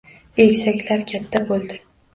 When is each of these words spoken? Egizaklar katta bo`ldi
Egizaklar 0.45 1.05
katta 1.15 1.45
bo`ldi 1.53 1.83